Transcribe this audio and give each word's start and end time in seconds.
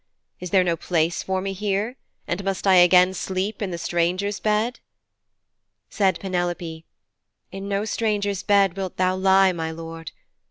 Is 0.39 0.49
there 0.49 0.63
no 0.63 0.75
place 0.75 1.21
for 1.21 1.41
me 1.41 1.53
here, 1.53 1.95
and 2.27 2.43
must 2.43 2.65
I 2.65 2.73
again 2.77 3.13
sleep 3.13 3.61
in 3.61 3.69
the 3.69 3.77
stranger's 3.77 4.39
bed?' 4.39 4.79
Said 5.91 6.19
Penelope, 6.19 6.87
'In 7.51 7.67
no 7.69 7.85
stranger's 7.85 8.41
bed 8.41 8.75
wilt 8.75 8.97
thou 8.97 9.15
lie, 9.15 9.51
my 9.51 9.69
lord. 9.69 10.11